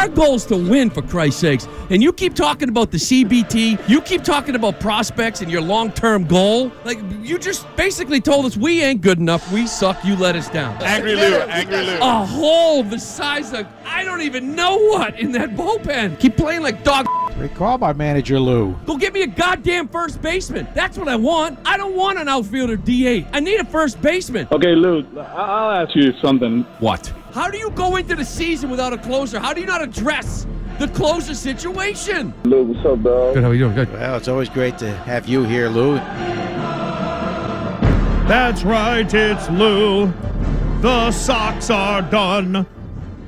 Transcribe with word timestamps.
Our 0.00 0.08
goal 0.08 0.36
is 0.36 0.46
to 0.46 0.56
win, 0.56 0.88
for 0.88 1.02
Christ's 1.02 1.42
sakes. 1.42 1.68
And 1.90 2.02
you 2.02 2.10
keep 2.10 2.34
talking 2.34 2.70
about 2.70 2.90
the 2.90 2.96
CBT, 2.96 3.86
you 3.86 4.00
keep 4.00 4.24
talking 4.24 4.54
about 4.54 4.80
prospects 4.80 5.42
and 5.42 5.52
your 5.52 5.60
long 5.60 5.92
term 5.92 6.24
goal. 6.24 6.72
Like, 6.86 6.98
you 7.20 7.38
just 7.38 7.66
basically 7.76 8.18
told 8.18 8.46
us 8.46 8.56
we 8.56 8.82
ain't 8.82 9.02
good 9.02 9.18
enough. 9.18 9.52
We 9.52 9.66
suck. 9.66 10.02
You 10.02 10.16
let 10.16 10.36
us 10.36 10.48
down. 10.48 10.82
Angry 10.82 11.16
Lou, 11.16 11.40
Angry 11.40 11.84
Lou. 11.84 11.98
A 11.98 12.24
hole 12.24 12.82
the 12.82 12.98
size 12.98 13.52
of, 13.52 13.66
I 13.84 14.02
don't 14.02 14.22
even 14.22 14.54
know 14.54 14.78
what 14.78 15.20
in 15.20 15.32
that 15.32 15.50
bullpen. 15.50 16.18
Keep 16.18 16.38
playing 16.38 16.62
like 16.62 16.82
dog. 16.82 17.06
Great 17.34 17.54
call 17.54 17.76
by 17.76 17.92
manager 17.92 18.40
Lou. 18.40 18.72
Go 18.86 18.96
get 18.96 19.12
me 19.12 19.20
a 19.20 19.26
goddamn 19.26 19.88
first 19.88 20.22
baseman. 20.22 20.66
That's 20.74 20.96
what 20.96 21.08
I 21.08 21.16
want. 21.16 21.58
I 21.66 21.76
don't 21.76 21.94
want 21.94 22.18
an 22.18 22.26
outfielder 22.26 22.78
DH. 22.78 23.26
I 23.34 23.40
need 23.40 23.60
a 23.60 23.66
first 23.66 24.00
baseman. 24.00 24.48
Okay, 24.50 24.74
Lou, 24.74 25.06
I'll 25.18 25.84
ask 25.84 25.94
you 25.94 26.14
something. 26.22 26.62
What? 26.78 27.12
How 27.32 27.48
do 27.48 27.58
you 27.58 27.70
go 27.70 27.94
into 27.96 28.16
the 28.16 28.24
season 28.24 28.70
without 28.70 28.92
a 28.92 28.98
closer? 28.98 29.38
How 29.38 29.52
do 29.52 29.60
you 29.60 29.66
not 29.66 29.82
address 29.82 30.48
the 30.80 30.88
closer 30.88 31.34
situation? 31.34 32.34
Lou, 32.44 32.64
what's 32.64 32.84
up, 32.84 33.02
dog? 33.02 33.34
Good, 33.34 33.44
how 33.44 33.50
are 33.50 33.54
you 33.54 33.60
doing? 33.60 33.74
Good. 33.76 33.92
Well, 33.92 34.16
it's 34.16 34.26
always 34.26 34.48
great 34.48 34.78
to 34.78 34.90
have 34.90 35.28
you 35.28 35.44
here, 35.44 35.68
Lou. 35.68 35.94
That's 38.26 38.64
right, 38.64 39.12
it's 39.12 39.48
Lou. 39.50 40.12
The 40.80 41.12
Sox 41.12 41.70
are 41.70 42.02
done. 42.02 42.66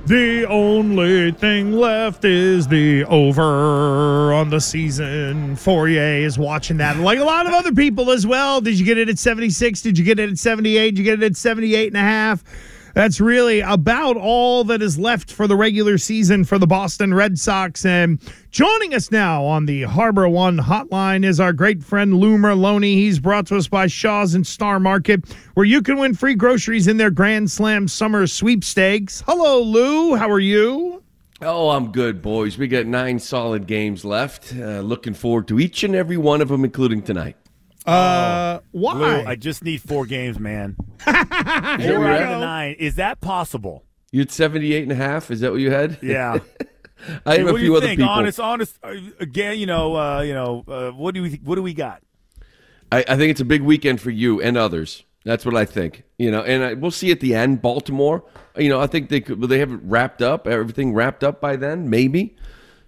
The 0.06 0.46
only 0.48 1.30
thing 1.30 1.72
left 1.72 2.24
is 2.24 2.66
the 2.66 3.04
over 3.04 4.32
on 4.32 4.50
the 4.50 4.60
season. 4.60 5.54
Fauria 5.54 6.22
is 6.22 6.36
watching 6.40 6.78
that, 6.78 6.96
like 6.96 7.20
a 7.20 7.24
lot 7.24 7.46
of 7.46 7.52
other 7.52 7.72
people 7.72 8.10
as 8.10 8.26
well. 8.26 8.60
Did 8.60 8.80
you 8.80 8.84
get 8.84 8.98
it 8.98 9.08
at 9.08 9.20
76? 9.20 9.80
Did 9.80 9.96
you 9.96 10.04
get 10.04 10.18
it 10.18 10.28
at 10.28 10.38
78? 10.38 10.90
Did 10.90 10.98
you 10.98 11.04
get 11.04 11.22
it 11.22 11.26
at 11.26 11.36
78 11.36 11.86
and 11.86 11.96
a 11.96 12.00
half? 12.00 12.42
That's 12.94 13.20
really 13.20 13.60
about 13.60 14.16
all 14.16 14.64
that 14.64 14.82
is 14.82 14.98
left 14.98 15.32
for 15.32 15.46
the 15.46 15.56
regular 15.56 15.96
season 15.98 16.44
for 16.44 16.58
the 16.58 16.66
Boston 16.66 17.14
Red 17.14 17.38
Sox. 17.38 17.84
And 17.86 18.20
joining 18.50 18.94
us 18.94 19.10
now 19.10 19.44
on 19.44 19.66
the 19.66 19.82
Harbor 19.82 20.28
One 20.28 20.58
hotline 20.58 21.24
is 21.24 21.40
our 21.40 21.52
great 21.52 21.82
friend 21.82 22.14
Lou 22.14 22.36
Merloni. 22.36 22.94
He's 22.94 23.18
brought 23.18 23.46
to 23.46 23.56
us 23.56 23.66
by 23.66 23.86
Shaw's 23.86 24.34
and 24.34 24.46
Star 24.46 24.78
Market, 24.78 25.24
where 25.54 25.64
you 25.64 25.80
can 25.80 25.98
win 25.98 26.14
free 26.14 26.34
groceries 26.34 26.86
in 26.86 26.98
their 26.98 27.10
Grand 27.10 27.50
Slam 27.50 27.88
Summer 27.88 28.26
Sweepstakes. 28.26 29.22
Hello, 29.26 29.62
Lou. 29.62 30.14
How 30.16 30.30
are 30.30 30.40
you? 30.40 31.02
Oh, 31.40 31.70
I'm 31.70 31.90
good, 31.90 32.22
boys. 32.22 32.56
We 32.56 32.68
got 32.68 32.86
nine 32.86 33.18
solid 33.18 33.66
games 33.66 34.04
left. 34.04 34.54
Uh, 34.54 34.80
looking 34.80 35.14
forward 35.14 35.48
to 35.48 35.58
each 35.58 35.82
and 35.82 35.94
every 35.94 36.16
one 36.16 36.40
of 36.40 36.48
them, 36.48 36.62
including 36.62 37.02
tonight. 37.02 37.36
Uh, 37.86 38.60
why? 38.70 38.94
Lou, 38.94 39.26
I 39.26 39.34
just 39.36 39.64
need 39.64 39.80
four 39.82 40.06
games, 40.06 40.38
man. 40.38 40.76
Here 41.04 41.14
Four 41.14 42.00
we 42.00 42.06
out 42.06 42.22
of 42.22 42.28
go. 42.28 42.40
nine. 42.40 42.76
Is 42.78 42.94
that 42.96 43.20
possible? 43.20 43.84
You 44.12 44.20
had 44.20 44.30
78 44.30 44.82
and 44.84 44.92
a 44.92 44.94
half? 44.96 45.30
Is 45.30 45.40
that 45.40 45.50
what 45.52 45.60
you 45.60 45.70
had? 45.70 45.98
Yeah. 46.02 46.38
I 47.26 47.38
have 47.38 47.44
what 47.46 47.50
a 47.50 47.52
do 47.54 47.58
few 47.58 47.58
you 47.58 47.76
other 47.76 47.86
think? 47.86 47.98
people. 47.98 48.12
Honest, 48.12 48.38
honest. 48.38 48.78
uh, 48.84 48.94
Again, 49.18 49.58
you 49.58 49.66
know, 49.66 49.96
uh, 49.96 50.20
you 50.20 50.34
know, 50.34 50.64
uh, 50.68 50.90
what 50.92 51.14
do 51.14 51.22
we, 51.22 51.40
what 51.42 51.56
do 51.56 51.62
we 51.62 51.74
got? 51.74 52.02
I, 52.92 52.98
I 53.08 53.16
think 53.16 53.30
it's 53.30 53.40
a 53.40 53.44
big 53.44 53.62
weekend 53.62 54.00
for 54.00 54.10
you 54.10 54.40
and 54.40 54.56
others. 54.56 55.02
That's 55.24 55.44
what 55.44 55.56
I 55.56 55.64
think. 55.64 56.04
You 56.18 56.30
know, 56.30 56.42
and 56.42 56.62
I, 56.62 56.74
we'll 56.74 56.90
see 56.90 57.10
at 57.10 57.20
the 57.20 57.34
end. 57.34 57.62
Baltimore. 57.62 58.24
You 58.56 58.68
know, 58.68 58.80
I 58.80 58.86
think 58.86 59.08
they 59.08 59.20
could. 59.20 59.40
Will 59.40 59.48
they 59.48 59.58
have 59.60 59.72
it 59.72 59.80
wrapped 59.82 60.20
up? 60.22 60.46
Everything 60.46 60.92
wrapped 60.94 61.24
up 61.24 61.40
by 61.40 61.56
then? 61.56 61.88
Maybe. 61.90 62.36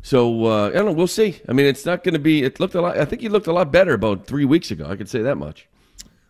So 0.05 0.45
uh, 0.45 0.69
I 0.69 0.73
don't 0.73 0.85
know. 0.85 0.93
We'll 0.93 1.07
see. 1.07 1.41
I 1.49 1.55
mean, 1.55 1.65
it's 1.65 1.87
not 1.87 2.05
going 2.05 2.13
to 2.13 2.21
be. 2.21 2.43
It 2.43 2.61
looked 2.61 2.75
a 2.75 2.81
lot. 2.83 2.99
I 2.99 3.07
think 3.07 3.23
he 3.23 3.31
looked 3.31 3.47
a 3.47 3.55
lot 3.55 3.73
better 3.73 3.95
about 3.95 4.27
three 4.27 4.45
weeks 4.45 4.71
ago. 4.71 4.87
I 4.87 4.97
could 4.97 5.09
say 5.09 5.23
that 5.23 5.37
much. 5.37 5.67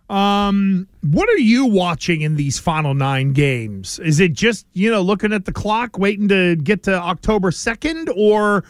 Um, 0.08 0.86
what 1.02 1.28
are 1.28 1.38
you 1.38 1.66
watching 1.66 2.20
in 2.20 2.36
these 2.36 2.56
final 2.56 2.94
nine 2.94 3.32
games? 3.32 3.98
Is 3.98 4.20
it 4.20 4.32
just 4.32 4.64
you 4.74 4.92
know 4.92 5.02
looking 5.02 5.32
at 5.32 5.44
the 5.44 5.52
clock, 5.52 5.98
waiting 5.98 6.28
to 6.28 6.54
get 6.54 6.84
to 6.84 6.94
October 6.94 7.50
second, 7.50 8.10
or 8.16 8.62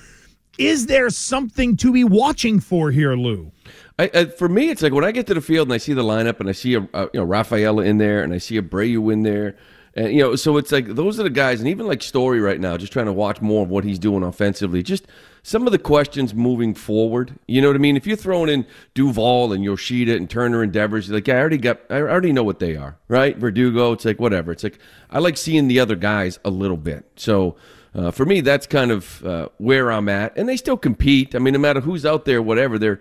is 0.57 0.87
there 0.87 1.11
something 1.11 1.77
to 1.77 1.93
be 1.93 2.03
watching 2.03 2.59
for 2.59 2.91
here, 2.91 3.15
Lou? 3.15 3.53
I, 3.99 4.11
I, 4.15 4.25
for 4.25 4.49
me, 4.49 4.71
it's 4.71 4.81
like 4.81 4.95
when 4.95 5.05
I 5.05 5.13
get 5.13 5.27
to 5.27 5.35
the 5.35 5.43
field 5.43 5.69
and 5.69 5.75
I 5.75 5.79
see 5.79 5.93
the 5.93 6.03
lineup 6.03 6.41
and 6.41 6.49
I 6.49 6.53
see 6.53 6.77
a, 6.77 6.89
a 6.95 7.03
you 7.13 7.21
know 7.21 7.25
Rafaela 7.25 7.83
in 7.83 7.99
there 7.99 8.23
and 8.23 8.33
I 8.33 8.39
see 8.39 8.57
a 8.57 8.63
Abreu 8.63 9.13
in 9.13 9.23
there, 9.23 9.55
and 9.97 10.13
you 10.13 10.21
know, 10.21 10.35
so 10.37 10.57
it's 10.57 10.73
like 10.73 10.87
those 10.87 11.21
are 11.21 11.23
the 11.23 11.31
guys, 11.31 11.61
and 11.61 11.69
even 11.69 11.87
like 11.87 12.03
Story 12.03 12.41
right 12.41 12.61
now, 12.61 12.77
just 12.77 12.93
trying 12.93 13.07
to 13.07 13.13
watch 13.13 13.41
more 13.41 13.63
of 13.63 13.71
what 13.71 13.85
he's 13.85 13.99
doing 13.99 14.23
offensively. 14.23 14.83
Just 14.83 15.07
some 15.43 15.67
of 15.67 15.73
the 15.73 15.79
questions 15.79 16.35
moving 16.35 16.75
forward. 16.75 17.39
You 17.47 17.61
know 17.61 17.69
what 17.69 17.77
I 17.77 17.79
mean? 17.79 17.97
If 17.97 18.07
you're 18.07 18.17
throwing 18.17 18.49
in 18.49 18.67
Duvall 18.95 19.53
and 19.53 19.63
Yoshida 19.63 20.17
and 20.17 20.29
Turner 20.29 20.63
and 20.63 20.73
Devers, 20.73 21.11
like 21.11 21.29
I 21.29 21.39
already 21.39 21.59
got, 21.59 21.81
I 21.91 22.01
already 22.01 22.33
know 22.33 22.43
what 22.43 22.59
they 22.59 22.77
are, 22.77 22.97
right? 23.09 23.37
Verdugo, 23.37 23.93
it's 23.93 24.05
like 24.05 24.19
whatever. 24.19 24.53
It's 24.53 24.65
like 24.65 24.79
I 25.11 25.21
like 25.21 25.37
seeing 25.37 25.69
the 25.69 25.81
other 25.81 25.97
guys 25.97 26.39
a 26.45 26.51
little 26.51 26.79
bit. 26.79 27.07
So. 27.17 27.57
Uh, 27.97 28.11
for 28.11 28.27
me, 28.27 28.41
that's 28.41 28.67
kind 28.67 28.91
of 28.91 29.25
uh, 29.25 29.49
where 29.59 29.93
I'm 29.93 30.09
at, 30.09 30.37
and 30.37 30.49
they 30.49 30.57
still 30.57 30.77
compete. 30.77 31.37
I 31.37 31.39
mean, 31.39 31.55
no 31.55 31.61
matter 31.61 31.79
who's 31.79 32.05
out 32.05 32.25
there, 32.25 32.43
whatever 32.43 32.77
they're, 32.77 33.01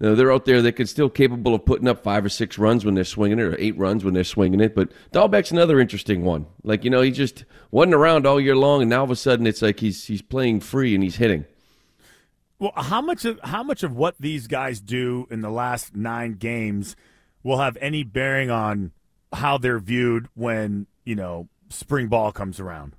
you 0.00 0.08
know, 0.08 0.14
they're 0.14 0.32
out 0.32 0.44
there. 0.44 0.60
They 0.60 0.72
can 0.72 0.86
still 0.86 1.08
capable 1.08 1.54
of 1.54 1.64
putting 1.64 1.86
up 1.86 2.02
five 2.02 2.24
or 2.24 2.28
six 2.28 2.58
runs 2.58 2.84
when 2.84 2.94
they're 2.94 3.04
swinging 3.04 3.38
it, 3.38 3.42
or 3.42 3.56
eight 3.60 3.76
runs 3.78 4.04
when 4.04 4.14
they're 4.14 4.24
swinging 4.24 4.60
it. 4.60 4.74
But 4.74 4.90
Dalbec's 5.12 5.52
another 5.52 5.78
interesting 5.78 6.24
one. 6.24 6.46
Like 6.62 6.84
you 6.84 6.90
know, 6.90 7.00
he 7.00 7.10
just 7.10 7.44
wasn't 7.70 7.94
around 7.94 8.26
all 8.26 8.40
year 8.40 8.56
long, 8.56 8.82
and 8.82 8.90
now 8.90 8.98
all 8.98 9.04
of 9.04 9.10
a 9.10 9.16
sudden 9.16 9.46
it's 9.46 9.62
like 9.62 9.80
he's 9.80 10.04
he's 10.06 10.22
playing 10.22 10.60
free 10.60 10.94
and 10.94 11.02
he's 11.02 11.16
hitting. 11.16 11.44
Well, 12.58 12.72
how 12.76 13.00
much 13.00 13.24
of 13.24 13.38
how 13.44 13.62
much 13.62 13.82
of 13.82 13.94
what 13.94 14.16
these 14.18 14.46
guys 14.46 14.80
do 14.80 15.26
in 15.30 15.40
the 15.40 15.50
last 15.50 15.94
nine 15.94 16.34
games 16.34 16.96
will 17.42 17.58
have 17.58 17.76
any 17.80 18.02
bearing 18.02 18.50
on 18.50 18.92
how 19.32 19.58
they're 19.58 19.78
viewed 19.78 20.28
when 20.34 20.86
you 21.04 21.14
know 21.14 21.48
spring 21.68 22.08
ball 22.08 22.32
comes 22.32 22.58
around? 22.58 22.96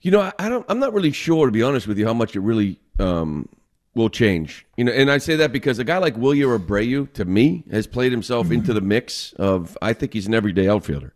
You 0.00 0.12
know, 0.12 0.20
I, 0.20 0.32
I 0.38 0.48
don't. 0.48 0.64
I'm 0.68 0.78
not 0.78 0.92
really 0.92 1.12
sure, 1.12 1.46
to 1.46 1.52
be 1.52 1.62
honest 1.62 1.88
with 1.88 1.98
you, 1.98 2.06
how 2.06 2.14
much 2.14 2.36
it 2.36 2.40
really 2.40 2.78
um, 3.00 3.48
will 3.94 4.08
change. 4.08 4.66
You 4.76 4.84
know, 4.84 4.92
and 4.92 5.10
I 5.10 5.18
say 5.18 5.36
that 5.36 5.52
because 5.52 5.78
a 5.78 5.84
guy 5.84 5.98
like 5.98 6.16
Wilyer 6.16 6.58
Abreu, 6.58 7.12
to 7.14 7.24
me, 7.24 7.64
has 7.70 7.86
played 7.86 8.12
himself 8.12 8.46
mm-hmm. 8.46 8.54
into 8.54 8.72
the 8.72 8.80
mix 8.80 9.32
of. 9.34 9.76
I 9.82 9.92
think 9.92 10.12
he's 10.12 10.26
an 10.26 10.34
everyday 10.34 10.68
outfielder. 10.68 11.14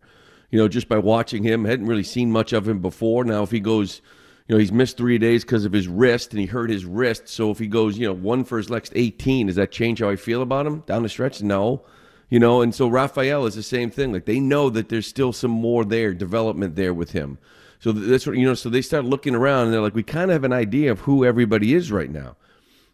You 0.51 0.59
know, 0.59 0.67
just 0.67 0.87
by 0.87 0.99
watching 0.99 1.43
him, 1.43 1.65
hadn't 1.65 1.87
really 1.87 2.03
seen 2.03 2.31
much 2.31 2.53
of 2.53 2.67
him 2.67 2.79
before. 2.79 3.23
Now, 3.23 3.41
if 3.41 3.49
he 3.49 3.59
goes, 3.59 4.01
you 4.47 4.55
know, 4.55 4.59
he's 4.59 4.71
missed 4.71 4.97
three 4.97 5.17
days 5.17 5.43
because 5.43 5.65
of 5.65 5.73
his 5.73 5.87
wrist, 5.87 6.31
and 6.31 6.39
he 6.39 6.45
hurt 6.45 6.69
his 6.69 6.85
wrist. 6.85 7.27
So 7.27 7.49
if 7.49 7.57
he 7.57 7.67
goes, 7.67 7.97
you 7.97 8.05
know, 8.07 8.13
one 8.13 8.43
for 8.43 8.57
his 8.57 8.69
next 8.69 8.91
18, 8.95 9.47
does 9.47 9.55
that 9.55 9.71
change 9.71 9.99
how 9.99 10.09
I 10.09 10.15
feel 10.15 10.41
about 10.41 10.67
him 10.67 10.81
down 10.81 11.03
the 11.03 11.09
stretch? 11.09 11.41
No. 11.41 11.83
You 12.29 12.39
know, 12.39 12.61
and 12.61 12.73
so 12.73 12.87
Rafaela 12.87 13.45
is 13.45 13.55
the 13.55 13.63
same 13.63 13.91
thing. 13.91 14.11
Like 14.11 14.25
they 14.25 14.39
know 14.39 14.69
that 14.71 14.89
there's 14.89 15.07
still 15.07 15.33
some 15.33 15.51
more 15.51 15.85
there, 15.85 16.13
development 16.13 16.75
there 16.75 16.93
with 16.93 17.11
him. 17.11 17.37
So 17.79 17.91
that's 17.91 18.25
what 18.25 18.37
you 18.37 18.45
know. 18.45 18.53
So 18.53 18.69
they 18.69 18.81
start 18.81 19.05
looking 19.05 19.35
around 19.35 19.65
and 19.65 19.73
they're 19.73 19.81
like, 19.81 19.95
we 19.95 20.03
kind 20.03 20.31
of 20.31 20.35
have 20.35 20.43
an 20.43 20.53
idea 20.53 20.91
of 20.91 21.01
who 21.01 21.25
everybody 21.25 21.73
is 21.73 21.91
right 21.91 22.09
now. 22.09 22.35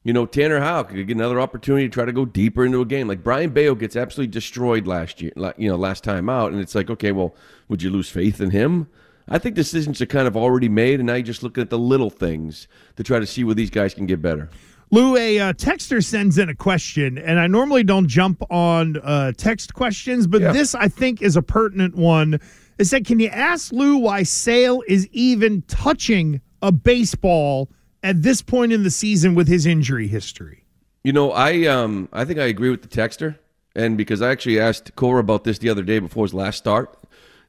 You 0.09 0.13
know, 0.13 0.25
Tanner 0.25 0.59
Houck 0.59 0.89
could 0.89 1.05
get 1.05 1.15
another 1.15 1.39
opportunity 1.39 1.87
to 1.87 1.93
try 1.93 2.03
to 2.03 2.11
go 2.11 2.25
deeper 2.25 2.65
into 2.65 2.81
a 2.81 2.85
game. 2.85 3.07
Like 3.07 3.23
Brayan 3.23 3.51
Bello 3.51 3.75
gets 3.75 3.95
absolutely 3.95 4.31
destroyed 4.31 4.87
last 4.87 5.21
year, 5.21 5.31
you 5.55 5.69
know, 5.69 5.75
last 5.75 6.03
time 6.03 6.29
out, 6.29 6.51
and 6.51 6.59
it's 6.59 6.73
like, 6.73 6.89
okay, 6.89 7.11
well, 7.11 7.35
would 7.67 7.83
you 7.83 7.91
lose 7.91 8.09
faith 8.09 8.41
in 8.41 8.49
him? 8.49 8.87
I 9.27 9.37
think 9.37 9.53
decisions 9.53 10.01
are 10.01 10.07
kind 10.07 10.27
of 10.27 10.35
already 10.35 10.67
made, 10.67 10.99
and 10.99 11.05
now 11.05 11.13
you're 11.13 11.21
just 11.21 11.43
looking 11.43 11.61
at 11.61 11.69
the 11.69 11.77
little 11.77 12.09
things 12.09 12.67
to 12.95 13.03
try 13.03 13.19
to 13.19 13.27
see 13.27 13.43
where 13.43 13.53
these 13.53 13.69
guys 13.69 13.93
can 13.93 14.07
get 14.07 14.19
better. 14.19 14.49
Lou, 14.89 15.15
a 15.15 15.37
uh, 15.37 15.53
texter 15.53 16.03
sends 16.03 16.39
in 16.39 16.49
a 16.49 16.55
question, 16.55 17.19
and 17.19 17.39
I 17.39 17.45
normally 17.45 17.83
don't 17.83 18.07
jump 18.07 18.41
on 18.49 18.97
uh, 19.03 19.33
text 19.37 19.75
questions, 19.75 20.25
but 20.25 20.41
Yeah. 20.41 20.53
this 20.53 20.73
I 20.73 20.87
think 20.87 21.21
is 21.21 21.35
a 21.35 21.43
pertinent 21.43 21.93
one. 21.93 22.39
It 22.79 22.85
said, 22.85 23.05
"Can 23.05 23.19
you 23.19 23.27
ask 23.27 23.71
Lou 23.71 23.97
why 23.97 24.23
Sale 24.23 24.81
is 24.87 25.07
even 25.11 25.61
touching 25.67 26.41
a 26.63 26.71
baseball 26.71 27.69
at 28.03 28.21
this 28.23 28.41
point 28.41 28.71
in 28.71 28.83
the 28.83 28.91
season 28.91 29.35
with 29.35 29.47
his 29.47 29.65
injury 29.65 30.07
history?" 30.07 30.65
You 31.03 31.13
know, 31.13 31.31
I 31.31 31.65
um 31.65 32.09
I 32.11 32.25
think 32.25 32.39
I 32.39 32.45
agree 32.45 32.69
with 32.69 32.81
the 32.81 32.87
texter, 32.87 33.37
and 33.75 33.97
because 33.97 34.21
I 34.21 34.31
actually 34.31 34.59
asked 34.59 34.95
Cora 34.95 35.19
about 35.19 35.43
this 35.43 35.59
the 35.59 35.69
other 35.69 35.83
day 35.83 35.99
before 35.99 36.25
his 36.25 36.33
last 36.33 36.57
start, 36.57 36.97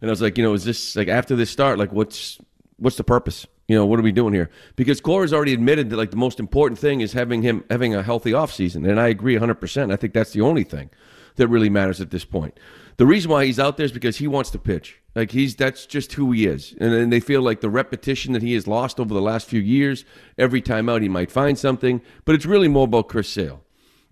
and 0.00 0.10
I 0.10 0.12
was 0.12 0.22
like, 0.22 0.38
you 0.38 0.44
know, 0.44 0.54
is 0.54 0.64
this 0.64 0.96
like 0.96 1.08
after 1.08 1.36
this 1.36 1.50
start, 1.50 1.78
like 1.78 1.92
what's 1.92 2.38
what's 2.78 2.96
the 2.96 3.04
purpose? 3.04 3.46
You 3.68 3.76
know, 3.76 3.86
what 3.86 4.00
are 4.00 4.02
we 4.02 4.12
doing 4.12 4.34
here? 4.34 4.50
Because 4.74 5.00
Cora's 5.00 5.32
already 5.32 5.52
admitted 5.52 5.90
that 5.90 5.96
like 5.96 6.10
the 6.10 6.16
most 6.16 6.40
important 6.40 6.78
thing 6.78 7.00
is 7.00 7.12
having 7.12 7.42
him 7.42 7.64
having 7.70 7.94
a 7.94 8.02
healthy 8.02 8.32
offseason. 8.32 8.88
And 8.88 9.00
I 9.00 9.08
agree 9.08 9.36
100%. 9.36 9.92
I 9.92 9.96
think 9.96 10.12
that's 10.12 10.32
the 10.32 10.40
only 10.40 10.64
thing 10.64 10.90
that 11.36 11.46
really 11.46 11.70
matters 11.70 12.00
at 12.00 12.10
this 12.10 12.24
point. 12.24 12.58
The 13.00 13.06
reason 13.06 13.30
why 13.30 13.46
he's 13.46 13.58
out 13.58 13.78
there 13.78 13.86
is 13.86 13.92
because 13.92 14.18
he 14.18 14.28
wants 14.28 14.50
to 14.50 14.58
pitch. 14.58 15.00
Like 15.14 15.30
he's 15.30 15.56
that's 15.56 15.86
just 15.86 16.12
who 16.12 16.32
he 16.32 16.44
is. 16.44 16.74
And 16.78 17.10
they 17.10 17.18
feel 17.18 17.40
like 17.40 17.62
the 17.62 17.70
repetition 17.70 18.34
that 18.34 18.42
he 18.42 18.52
has 18.52 18.66
lost 18.66 19.00
over 19.00 19.14
the 19.14 19.22
last 19.22 19.48
few 19.48 19.62
years, 19.62 20.04
every 20.36 20.60
time 20.60 20.86
out 20.90 21.00
he 21.00 21.08
might 21.08 21.30
find 21.30 21.58
something, 21.58 22.02
but 22.26 22.34
it's 22.34 22.44
really 22.44 22.68
more 22.68 22.84
about 22.84 23.08
Chris 23.08 23.30
Sale. 23.30 23.62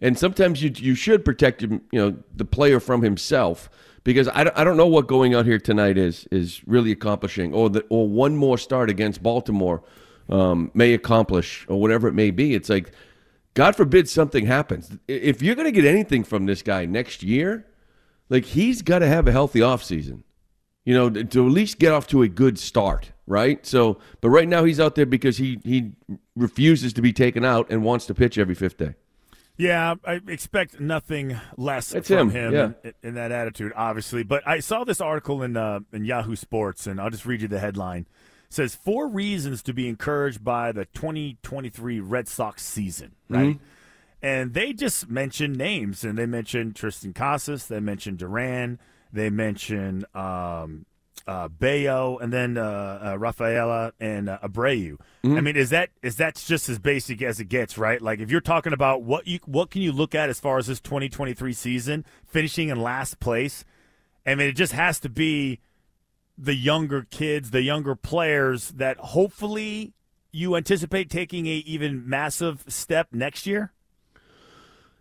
And 0.00 0.19
sometimes 0.19 0.62
you 0.62 0.73
you 0.75 0.94
should 0.94 1.23
protect 1.23 1.62
him, 1.62 1.82
you 1.93 2.00
know, 2.00 2.17
the 2.35 2.46
player 2.46 2.81
from 2.81 3.02
himself 3.02 3.69
because 4.05 4.26
I 4.29 4.44
don't, 4.44 4.56
I 4.56 4.64
don't 4.64 4.79
know 4.79 4.87
what 4.87 5.06
going 5.06 5.35
out 5.35 5.44
here 5.44 5.58
tonight 5.58 5.99
is 5.99 6.26
is 6.31 6.67
really 6.67 6.90
accomplishing 6.90 7.52
or 7.52 7.69
the, 7.69 7.85
or 7.90 8.08
one 8.08 8.37
more 8.37 8.56
start 8.56 8.88
against 8.88 9.23
Baltimore 9.23 9.82
um, 10.31 10.70
may 10.73 10.94
accomplish 10.94 11.67
or 11.69 11.79
whatever 11.79 12.08
it 12.08 12.14
may 12.14 12.31
be. 12.31 12.55
It's 12.55 12.70
like 12.70 12.93
God 13.52 13.76
forbid 13.76 14.08
something 14.08 14.46
happens. 14.46 14.96
If 15.06 15.43
you're 15.43 15.56
going 15.56 15.67
to 15.67 15.79
get 15.79 15.85
anything 15.85 16.25
from 16.25 16.46
this 16.46 16.62
guy 16.62 16.87
next 16.87 17.23
year, 17.23 17.67
like 18.29 18.45
he's 18.45 18.83
got 18.83 19.01
to 19.01 19.07
have 19.07 19.27
a 19.27 19.33
healthy 19.33 19.61
offseason. 19.61 20.23
You 20.85 20.95
know, 20.95 21.11
to 21.11 21.47
at 21.47 21.53
least 21.53 21.79
get 21.79 21.93
off 21.93 22.07
to 22.09 22.23
a 22.23 22.29
good 22.29 22.59
start, 22.59 23.13
right? 23.27 23.65
So, 23.67 23.99
but 24.23 24.31
right 24.31 24.49
now 24.49 24.65
he's 24.65 24.81
out 24.81 24.95
there 24.95 25.05
because 25.05 25.37
he 25.37 25.61
he 25.63 25.93
refuses 26.35 26.95
to 26.95 27.03
be 27.03 27.13
taken 27.13 27.45
out 27.45 27.71
and 27.71 27.83
wants 27.85 28.07
to 28.07 28.15
pitch 28.15 28.39
every 28.39 28.55
fifth 28.55 28.79
day. 28.79 28.95
Yeah, 29.59 29.97
I 30.05 30.21
expect 30.29 30.79
nothing 30.79 31.39
less 31.57 31.91
That's 31.91 32.09
from 32.09 32.31
him, 32.31 32.53
him, 32.53 32.55
yeah. 32.55 32.91
in, 33.03 33.09
in 33.09 33.15
that 33.15 33.33
attitude, 33.33 33.73
obviously. 33.75 34.23
But 34.23 34.47
I 34.47 34.61
saw 34.61 34.85
this 34.85 35.01
article 35.01 35.43
in 35.43 35.57
uh, 35.57 35.81
in 35.93 36.05
Yahoo 36.05 36.37
Sports, 36.37 36.87
and 36.87 37.01
I'll 37.01 37.11
just 37.11 37.27
read 37.27 37.43
you 37.43 37.49
the 37.49 37.59
headline. 37.59 38.07
It 38.47 38.55
says 38.55 38.77
four 38.77 39.09
reasons 39.09 39.63
to 39.65 39.75
be 39.75 39.89
encouraged 39.89 40.43
by 40.43 40.73
the 40.73 40.87
2023 40.87 42.01
Red 42.01 42.29
Sox 42.29 42.65
season, 42.65 43.17
right? 43.29 43.57
Mm-hmm. 43.57 43.65
And 44.20 44.53
they 44.55 44.73
just 44.73 45.09
mentioned 45.09 45.56
names, 45.56 46.05
and 46.05 46.19
they 46.19 46.26
mentioned 46.26 46.75
Triston 46.75 47.15
Casas, 47.15 47.67
they 47.67 47.81
mentioned 47.81 48.19
Duran, 48.19 48.81
they 49.12 49.31
mentioned 49.31 50.05
um, 50.15 50.87
uh, 51.26 51.49
Bello, 51.49 52.19
and 52.19 52.32
then 52.32 52.59
uh, 52.59 53.00
uh, 53.12 53.19
Rafaela 53.19 53.93
and 54.00 54.29
uh, 54.29 54.38
Abreu. 54.43 54.99
I 55.37 55.41
mean, 55.41 55.56
is 55.56 55.70
that 55.70 55.91
is 56.03 56.17
that 56.17 56.35
just 56.35 56.69
as 56.69 56.79
basic 56.79 57.23
as 57.23 57.38
it 57.38 57.44
gets, 57.44 57.79
right? 57.79 58.00
Like, 58.00 58.19
if 58.19 58.31
you're 58.31 58.41
talking 58.41 58.73
about 58.73 59.03
what 59.03 59.26
you 59.26 59.38
what 59.44 59.70
can 59.70 59.82
you 59.82 59.93
look 59.93 60.15
at 60.15 60.29
as 60.29 60.41
far 60.41 60.59
as 60.59 60.67
this 60.67 60.81
2023 60.81 61.53
season, 61.53 62.05
finishing 62.26 62.71
in 62.71 62.81
last 62.81 63.21
place, 63.21 63.64
I 64.26 64.35
mean, 64.35 64.49
it 64.49 64.56
just 64.56 64.73
has 64.73 64.99
to 65.00 65.09
be 65.09 65.61
the 66.37 66.55
younger 66.55 67.06
kids, 67.11 67.50
the 67.50 67.62
younger 67.62 67.94
players 67.94 68.71
that 68.71 68.97
hopefully 68.99 69.93
you 70.32 70.56
anticipate 70.56 71.11
taking 71.11 71.47
a 71.47 71.56
even 71.67 72.09
massive 72.09 72.64
step 72.69 73.09
next 73.12 73.47
year. 73.47 73.73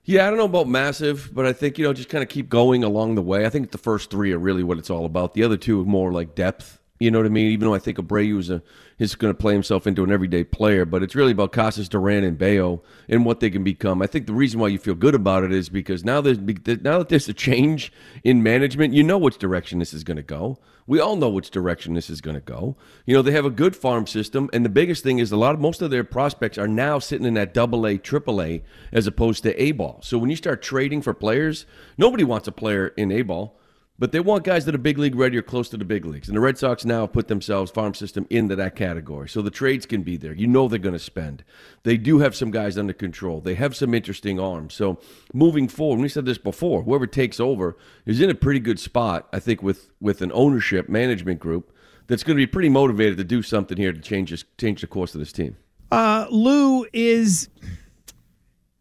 Yeah, 0.09 0.25
I 0.25 0.29
don't 0.29 0.37
know 0.37 0.45
about 0.45 0.69
massive, 0.69 1.31
but 1.33 1.45
I 1.45 1.51
think 1.51 1.77
you 1.77 1.83
know 1.83 1.91
just 1.91 2.07
kind 2.07 2.23
of 2.23 2.29
keep 2.29 2.47
going 2.47 2.81
along 2.81 3.15
the 3.15 3.21
way. 3.21 3.45
I 3.45 3.49
think 3.49 3.71
the 3.71 3.77
first 3.77 4.09
three 4.09 4.31
are 4.31 4.39
really 4.39 4.63
what 4.63 4.77
it's 4.77 4.89
all 4.89 5.05
about. 5.05 5.33
The 5.33 5.43
other 5.43 5.57
two 5.57 5.81
are 5.81 5.85
more 5.85 6.13
like 6.13 6.33
depth. 6.33 6.76
You 6.99 7.11
know 7.11 7.19
what 7.19 7.25
I 7.25 7.29
mean? 7.29 7.51
Even 7.51 7.67
though 7.67 7.73
I 7.73 7.79
think 7.79 7.97
Abreu 7.97 8.39
is 8.39 8.49
a 8.49 8.61
is 8.97 9.15
going 9.15 9.31
to 9.31 9.37
play 9.37 9.53
himself 9.53 9.85
into 9.85 10.03
an 10.03 10.11
everyday 10.11 10.43
player, 10.43 10.83
but 10.83 11.03
it's 11.03 11.13
really 11.13 11.31
about 11.31 11.51
Casas, 11.51 11.87
Duran, 11.87 12.23
and 12.23 12.37
Bello 12.37 12.81
and 13.07 13.25
what 13.25 13.39
they 13.39 13.51
can 13.51 13.63
become. 13.63 14.01
I 14.01 14.07
think 14.07 14.25
the 14.25 14.33
reason 14.33 14.59
why 14.59 14.69
you 14.69 14.79
feel 14.79 14.95
good 14.95 15.13
about 15.13 15.43
it 15.43 15.51
is 15.51 15.69
because 15.69 16.03
now 16.03 16.19
there's 16.21 16.39
now 16.39 16.99
that 16.99 17.09
there's 17.09 17.29
a 17.29 17.33
change 17.33 17.91
in 18.23 18.41
management, 18.41 18.93
you 18.93 19.03
know 19.03 19.17
which 19.17 19.37
direction 19.37 19.79
this 19.79 19.93
is 19.93 20.03
going 20.03 20.17
to 20.17 20.23
go. 20.23 20.57
We 20.87 20.99
all 21.01 21.17
know 21.17 21.29
which 21.29 21.51
direction 21.51 21.93
this 21.93 22.09
is 22.09 22.21
going 22.21 22.35
to 22.35 22.41
go. 22.41 22.77
You 23.05 23.13
know 23.13 23.21
they 23.21 23.33
have 23.33 23.45
a 23.45 23.51
good 23.51 23.75
farm 23.75 24.07
system, 24.07 24.49
and 24.51 24.65
the 24.65 24.69
biggest 24.69 25.03
thing 25.03 25.19
is 25.19 25.31
a 25.31 25.37
lot 25.37 25.53
of 25.53 25.59
most 25.59 25.81
of 25.81 25.91
their 25.91 26.03
prospects 26.03 26.57
are 26.57 26.67
now 26.67 26.97
sitting 26.97 27.27
in 27.27 27.35
that 27.35 27.53
double 27.53 27.85
A, 27.85 27.97
triple 27.97 28.41
A, 28.41 28.63
as 28.91 29.05
opposed 29.05 29.43
to 29.43 29.61
A 29.61 29.73
ball. 29.73 29.99
So 30.01 30.17
when 30.17 30.29
you 30.29 30.35
start 30.35 30.61
trading 30.61 31.01
for 31.01 31.13
players, 31.13 31.65
nobody 31.97 32.23
wants 32.23 32.47
a 32.47 32.51
player 32.51 32.87
in 32.87 33.11
A 33.11 33.21
ball. 33.21 33.59
But 33.99 34.11
they 34.11 34.19
want 34.19 34.43
guys 34.43 34.65
that 34.65 34.75
are 34.75 34.79
big 34.79 34.99
league 34.99 35.15
ready 35.15 35.37
or 35.37 35.41
close 35.41 35.69
to 35.69 35.77
the 35.77 35.85
big 35.85 36.05
leagues. 36.05 36.27
And 36.27 36.37
the 36.37 36.41
Red 36.41 36.57
Sox 36.57 36.85
now 36.85 37.07
put 37.07 37.27
themselves, 37.27 37.71
farm 37.71 37.95
system, 37.95 38.27
into 38.29 38.55
that 38.55 38.75
category. 38.75 39.27
So 39.27 39.41
the 39.41 39.49
trades 39.49 39.87
can 39.87 40.03
be 40.03 40.17
there. 40.17 40.33
You 40.33 40.45
know 40.45 40.67
they're 40.67 40.77
going 40.77 40.93
to 40.93 40.99
spend. 40.99 41.43
They 41.81 41.97
do 41.97 42.19
have 42.19 42.35
some 42.35 42.51
guys 42.51 42.77
under 42.77 42.93
control. 42.93 43.41
They 43.41 43.55
have 43.55 43.75
some 43.75 43.95
interesting 43.95 44.39
arms. 44.39 44.75
So 44.75 44.99
moving 45.33 45.67
forward, 45.67 45.99
we 45.99 46.09
said 46.09 46.25
this 46.25 46.37
before, 46.37 46.83
whoever 46.83 47.07
takes 47.07 47.39
over 47.39 47.75
is 48.05 48.21
in 48.21 48.29
a 48.29 48.35
pretty 48.35 48.59
good 48.59 48.79
spot, 48.79 49.27
I 49.33 49.39
think, 49.39 49.63
with, 49.63 49.89
with 49.99 50.21
an 50.21 50.31
ownership 50.31 50.87
management 50.87 51.39
group 51.39 51.73
that's 52.05 52.23
going 52.23 52.37
to 52.37 52.41
be 52.41 52.47
pretty 52.47 52.69
motivated 52.69 53.17
to 53.17 53.23
do 53.23 53.41
something 53.41 53.77
here 53.77 53.93
to 53.93 53.99
change, 53.99 54.29
this, 54.29 54.45
change 54.59 54.81
the 54.81 54.87
course 54.87 55.15
of 55.15 55.19
this 55.19 55.31
team. 55.31 55.57
Uh, 55.91 56.27
Lou 56.29 56.85
is 56.93 57.49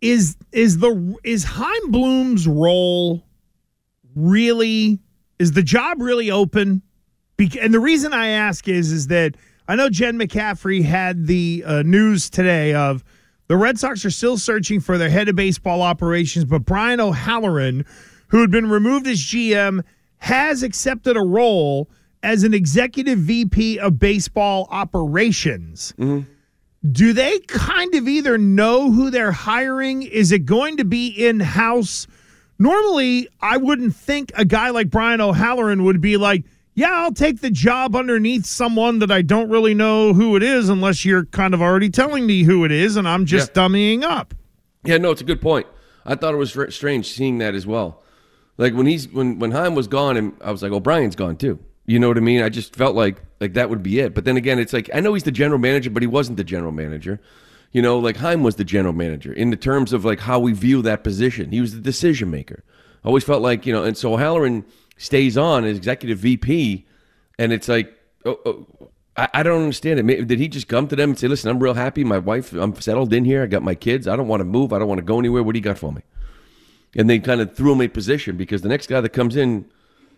is 0.01 0.37
is 0.53 0.79
the 0.79 1.17
is 1.25 1.45
Chaim 1.45 1.91
Bloom's 1.91 2.47
role 2.47 3.25
really 4.15 5.01
is 5.39 5.53
the 5.53 5.63
job 5.63 6.01
really 6.01 6.31
open? 6.31 6.83
And 7.61 7.73
the 7.73 7.81
reason 7.81 8.13
I 8.13 8.29
ask 8.29 8.67
is 8.69 8.93
is 8.93 9.09
that 9.09 9.37
I 9.69 9.77
know 9.77 9.89
Jen 9.89 10.19
McCaffrey 10.19 10.83
had 10.85 11.27
the 11.27 11.65
uh, 11.67 11.83
news 11.83 12.31
today 12.31 12.75
of 12.75 13.05
the 13.49 13.57
Red 13.57 13.79
Sox 13.79 14.05
are 14.05 14.11
still 14.11 14.39
searching 14.39 14.81
for 14.81 14.99
their 14.99 15.11
head 15.11 15.29
of 15.29 15.37
baseball 15.37 15.83
operations, 15.83 16.45
but 16.45 16.65
Brian 16.65 17.01
O'Halloran, 17.01 17.85
who 18.29 18.41
had 18.41 18.51
been 18.51 18.69
removed 18.69 19.07
as 19.07 19.19
GM, 19.19 19.83
has 20.19 20.63
accepted 20.63 21.17
a 21.17 21.23
role 21.23 21.89
as 22.23 22.43
an 22.43 22.55
executive 22.55 23.19
VP 23.19 23.79
of 23.79 23.99
baseball 23.99 24.67
operations 24.71 25.95
do 26.93 27.13
they 27.13 27.39
kind 27.41 27.95
of 27.95 28.07
either 28.07 28.39
know 28.39 28.93
who 28.93 29.11
they're 29.11 29.33
hiring? 29.33 30.03
Is 30.03 30.33
it 30.33 30.41
going 30.41 30.77
to 30.77 30.85
be 30.85 31.09
in 31.09 31.41
house? 31.41 32.07
Normally, 32.59 33.29
I 33.41 33.57
wouldn't 33.57 33.95
think 33.95 34.33
a 34.35 34.45
guy 34.45 34.71
like 34.71 34.91
Brian 34.91 35.21
O'Halloran 35.21 35.85
would 35.85 36.01
be 36.01 36.17
like, 36.17 36.45
yeah, 36.75 36.93
I'll 36.93 37.13
take 37.13 37.41
the 37.41 37.51
job 37.51 37.97
underneath 37.97 38.45
someone 38.45 38.99
that 38.99 39.11
I 39.11 39.23
don't 39.23 39.49
really 39.49 39.75
know 39.75 40.13
who 40.13 40.37
it 40.37 40.43
is 40.43 40.69
unless 40.69 41.05
you're 41.05 41.25
kind 41.27 41.55
of 41.55 41.63
already 41.63 41.89
telling 41.89 42.27
me 42.27 42.43
who 42.43 42.65
it 42.65 42.73
is 42.73 42.97
and 42.97 43.09
I'm 43.09 43.25
just 43.25 43.55
dummying 43.55 44.03
up. 44.03 44.35
Yeah, 44.85 44.99
no, 44.99 45.11
it's 45.11 45.23
a 45.23 45.25
good 45.25 45.41
point. 45.41 45.67
I 46.05 46.15
thought 46.15 46.35
it 46.35 46.37
was 46.37 46.57
strange 46.75 47.09
seeing 47.13 47.39
that 47.39 47.55
as 47.55 47.67
well. 47.67 48.03
Like 48.59 48.75
when 48.75 48.87
he's 48.87 49.09
when 49.09 49.39
when 49.39 49.51
Chaim 49.51 49.75
was 49.75 49.87
gone, 49.87 50.17
and 50.17 50.35
I 50.41 50.51
was 50.51 50.63
like, 50.63 50.73
"Oh, 50.73 50.81
Brian's 50.81 51.17
gone 51.17 51.37
too." 51.37 51.59
You 51.85 51.99
know 51.99 52.09
what 52.09 52.17
I 52.17 52.21
mean? 52.21 52.43
I 52.43 52.49
just 52.49 52.75
felt 52.75 52.97
like 52.97 53.21
like 53.41 53.55
that 53.55 53.69
would 53.69 53.83
be 53.83 54.01
it. 54.01 54.15
But 54.15 54.25
then 54.25 54.37
again, 54.37 54.59
it's 54.59 54.73
like 54.73 54.89
I 54.95 55.01
know 55.01 55.15
he's 55.15 55.25
the 55.25 55.33
general 55.33 55.59
manager, 55.59 55.91
but 55.91 56.03
he 56.03 56.07
wasn't 56.07 56.37
the 56.39 56.45
general 56.45 56.73
manager. 56.73 57.21
You 57.73 57.83
know, 57.83 57.99
like 57.99 58.17
Chaim 58.17 58.43
was 58.43 58.57
the 58.57 58.65
general 58.65 58.95
manager 58.95 59.33
in 59.33 59.51
the 59.51 59.57
terms 59.57 59.93
of 59.93 60.05
like 60.05 60.21
how 60.21 60.39
we 60.39 60.53
view 60.53 60.83
that 60.83 61.05
position. 61.05 61.51
He 61.51 61.61
was 61.61 61.75
the 61.75 61.81
decision 61.81 62.31
maker. 62.31 62.63
I 63.05 63.09
always 63.09 63.25
felt 63.25 63.43
like 63.43 63.67
you 63.67 63.73
know, 63.73 63.85
and 63.85 63.97
so 63.97 64.17
Halloran 64.17 64.65
stays 64.97 65.37
on 65.37 65.65
as 65.65 65.77
executive 65.77 66.19
VP, 66.19 66.87
and 67.39 67.53
it's 67.53 67.69
like, 67.69 67.93
oh, 68.25 68.39
oh, 68.47 68.89
I, 69.17 69.29
I 69.35 69.43
don't 69.43 69.63
understand 69.63 69.99
it. 69.99 70.27
Did 70.27 70.39
he 70.39 70.49
just 70.49 70.69
come 70.69 70.89
to 70.89 70.97
them 70.97 71.11
and 71.11 71.19
say, 71.19 71.29
"Listen, 71.29 71.51
I'm 71.51 71.61
real 71.61 71.75
happy. 71.75 72.05
My 72.05 72.19
wife, 72.19 72.53
I'm 72.53 72.75
settled 72.81 73.13
in 73.13 73.25
here. 73.25 73.43
I 73.43 73.47
got 73.47 73.63
my 73.63 73.75
kids. 73.75 74.09
I 74.09 74.17
don't 74.17 74.29
want 74.29 74.41
to 74.41 74.45
move. 74.45 74.73
I 74.73 74.79
don't 74.79 74.89
want 74.89 74.99
to 74.99 75.05
go 75.05 75.19
anywhere. 75.19 75.43
What 75.43 75.53
do 75.53 75.59
you 75.59 75.65
got 75.65 75.79
for 75.79 75.93
me?" 75.93 76.03
And 76.95 77.11
they 77.11 77.19
kind 77.19 77.41
of 77.41 77.55
threw 77.55 77.73
him 77.73 77.83
a 77.83 77.89
position 77.89 78.37
because 78.37 78.63
the 78.63 78.69
next 78.69 78.89
guy 78.89 79.01
that 79.01 79.11
comes 79.11 79.37
in, 79.37 79.67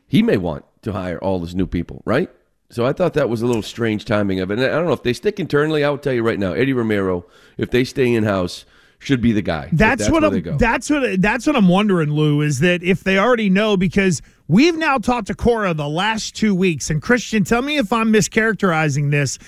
he 0.07 0.23
may 0.23 0.37
want 0.37 0.65
to 0.83 0.93
hire 0.93 1.19
all 1.19 1.41
these 1.41 1.55
new 1.55 1.67
people, 1.67 2.03
right? 2.05 2.31
So 2.71 2.85
I 2.85 2.93
thought 2.93 3.15
that 3.15 3.31
was 3.31 3.41
a 3.41 3.47
little 3.47 3.63
strange 3.63 4.05
timing 4.05 4.41
of 4.41 4.51
it. 4.51 4.59
And 4.59 4.67
I 4.67 4.75
don't 4.75 4.87
know 4.87 4.93
if 4.93 5.03
they 5.03 5.15
stick 5.15 5.41
internally. 5.41 5.85
I 5.85 5.91
will 5.91 5.99
tell 5.99 6.13
you 6.13 6.23
right 6.23 6.39
now, 6.39 6.53
Eddie 6.53 6.75
Romero, 6.75 7.25
if 7.57 7.71
they 7.71 7.83
stay 7.83 8.13
in 8.13 8.25
house, 8.25 8.67
should 8.99 9.21
be 9.21 9.33
the 9.33 9.43
guy. 9.43 9.69
If 9.73 9.79
That's, 9.79 10.11
what 10.11 10.25
I'm. 10.25 10.59
That's 10.59 10.91
what. 10.91 11.23
That's 11.23 11.47
what 11.47 11.57
I'm 11.57 11.69
wondering, 11.69 12.11
Lou. 12.11 12.43
Is 12.43 12.61
that 12.61 12.83
if 12.83 13.05
they 13.05 13.17
already 13.17 13.49
know 13.49 13.77
because 13.77 14.21
we've 14.49 14.77
now 14.77 14.99
talked 14.99 15.29
to 15.29 15.35
Cora 15.35 15.73
the 15.73 15.89
last 15.89 16.35
two 16.35 16.55
weeks, 16.55 16.91
and 16.91 17.01
Christian, 17.01 17.45
tell 17.45 17.63
me 17.63 17.79
if 17.79 17.93
I'm 17.93 18.13
mischaracterizing 18.13 19.11
this. 19.11 19.39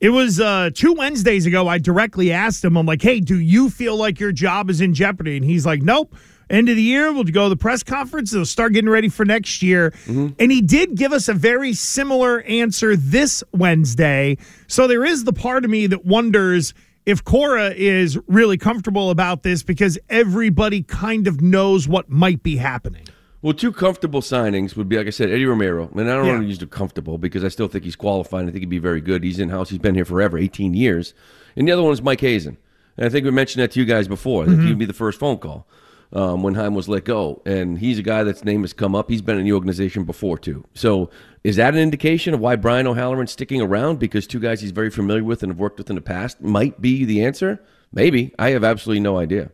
It 0.00 0.10
was 0.10 0.40
uh, 0.40 0.70
two 0.74 0.94
Wednesdays 0.94 1.46
ago. 1.46 1.68
I 1.68 1.78
directly 1.78 2.32
asked 2.32 2.64
him. 2.64 2.76
I'm 2.76 2.86
like, 2.86 3.02
"Hey, 3.02 3.20
do 3.20 3.38
you 3.38 3.70
feel 3.70 3.96
like 3.96 4.18
your 4.18 4.32
job 4.32 4.70
is 4.70 4.80
in 4.80 4.94
jeopardy?" 4.94 5.36
And 5.36 5.44
he's 5.44 5.66
like, 5.66 5.82
"Nope." 5.82 6.14
End 6.52 6.68
of 6.68 6.76
the 6.76 6.82
year, 6.82 7.10
we'll 7.12 7.24
go 7.24 7.44
to 7.44 7.48
the 7.48 7.56
press 7.56 7.82
conference. 7.82 8.30
They'll 8.30 8.44
start 8.44 8.74
getting 8.74 8.90
ready 8.90 9.08
for 9.08 9.24
next 9.24 9.62
year. 9.62 9.90
Mm-hmm. 10.04 10.28
And 10.38 10.52
he 10.52 10.60
did 10.60 10.94
give 10.94 11.12
us 11.12 11.26
a 11.28 11.32
very 11.34 11.72
similar 11.72 12.42
answer 12.42 12.94
this 12.94 13.42
Wednesday. 13.52 14.36
So 14.66 14.86
there 14.86 15.02
is 15.04 15.24
the 15.24 15.32
part 15.32 15.64
of 15.64 15.70
me 15.70 15.86
that 15.86 16.04
wonders 16.04 16.74
if 17.06 17.24
Cora 17.24 17.70
is 17.70 18.18
really 18.28 18.58
comfortable 18.58 19.08
about 19.10 19.42
this 19.42 19.62
because 19.62 19.98
everybody 20.10 20.82
kind 20.82 21.26
of 21.26 21.40
knows 21.40 21.88
what 21.88 22.10
might 22.10 22.42
be 22.42 22.58
happening. 22.58 23.06
Well, 23.40 23.54
two 23.54 23.72
comfortable 23.72 24.20
signings 24.20 24.76
would 24.76 24.88
be, 24.88 24.98
like 24.98 25.08
I 25.08 25.10
said, 25.10 25.30
Eddie 25.30 25.46
Romero. 25.46 25.88
And 25.96 26.02
I 26.08 26.14
don't 26.14 26.26
Yeah. 26.26 26.32
want 26.32 26.42
to 26.42 26.48
use 26.48 26.58
the 26.58 26.66
comfortable 26.66 27.18
because 27.18 27.42
I 27.42 27.48
still 27.48 27.66
think 27.66 27.82
he's 27.82 27.96
qualified. 27.96 28.42
I 28.42 28.50
think 28.50 28.58
he'd 28.60 28.68
be 28.68 28.78
very 28.78 29.00
good. 29.00 29.24
He's 29.24 29.40
in 29.40 29.48
house. 29.48 29.70
He's 29.70 29.80
been 29.80 29.94
here 29.96 30.04
forever, 30.04 30.38
18 30.38 30.74
years. 30.74 31.12
And 31.56 31.66
the 31.66 31.72
other 31.72 31.82
one 31.82 31.92
is 31.92 32.02
Mike 32.02 32.20
Hazen. 32.20 32.56
And 32.96 33.06
I 33.06 33.08
think 33.08 33.24
we 33.24 33.30
mentioned 33.30 33.62
that 33.62 33.72
to 33.72 33.80
you 33.80 33.86
guys 33.86 34.06
before. 34.06 34.44
That 34.44 34.60
he'd 34.60 34.78
be 34.78 34.84
the 34.84 34.92
first 34.92 35.18
phone 35.18 35.38
call. 35.38 35.66
Um, 36.14 36.42
when 36.42 36.54
Chaim 36.54 36.74
was 36.74 36.90
let 36.90 37.06
go, 37.06 37.40
and 37.46 37.78
he's 37.78 37.98
a 37.98 38.02
guy 38.02 38.22
that's 38.22 38.44
name 38.44 38.60
has 38.60 38.74
come 38.74 38.94
up. 38.94 39.08
He's 39.08 39.22
been 39.22 39.38
in 39.38 39.44
the 39.44 39.54
organization 39.54 40.04
before 40.04 40.36
too. 40.36 40.62
So 40.74 41.08
is 41.42 41.56
that 41.56 41.72
an 41.72 41.80
indication 41.80 42.34
of 42.34 42.40
why 42.40 42.56
Brian 42.56 42.86
O'Halloran's 42.86 43.32
sticking 43.32 43.62
around? 43.62 43.98
Because 43.98 44.26
two 44.26 44.38
guys 44.38 44.60
he's 44.60 44.72
very 44.72 44.90
familiar 44.90 45.24
with 45.24 45.42
and 45.42 45.50
have 45.50 45.58
worked 45.58 45.78
with 45.78 45.88
in 45.88 45.96
the 45.96 46.02
past 46.02 46.42
might 46.42 46.82
be 46.82 47.06
the 47.06 47.24
answer. 47.24 47.64
Maybe 47.92 48.34
I 48.38 48.50
have 48.50 48.62
absolutely 48.62 49.00
no 49.00 49.16
idea. 49.16 49.52